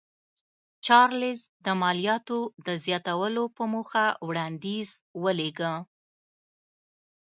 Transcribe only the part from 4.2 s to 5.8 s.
وړاندیز ولېږه.